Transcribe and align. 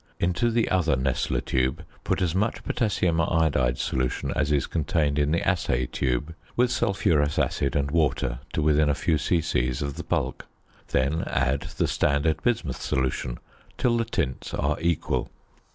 Into 0.19 0.49
the 0.49 0.67
other 0.69 0.95
Nessler 0.95 1.45
tube 1.45 1.83
put 2.03 2.23
as 2.23 2.33
much 2.33 2.63
potassium 2.63 3.21
iodide 3.21 3.77
solution 3.77 4.31
as 4.35 4.51
is 4.51 4.65
contained 4.65 5.19
in 5.19 5.29
the 5.29 5.47
assay 5.47 5.85
tube, 5.85 6.33
with 6.55 6.71
sulphurous 6.71 7.37
acid 7.37 7.75
and 7.75 7.91
water 7.91 8.39
to 8.53 8.63
within 8.63 8.89
a 8.89 8.95
few 8.95 9.19
c.c. 9.19 9.69
of 9.81 9.97
the 9.97 10.03
bulk. 10.03 10.47
Then 10.87 11.21
add 11.27 11.67
the 11.77 11.85
standard 11.87 12.41
bismuth 12.41 12.81
solution 12.81 13.37
till 13.77 13.95
the 13.95 14.05
tints 14.05 14.55
are 14.55 14.79
equal. 14.81 15.29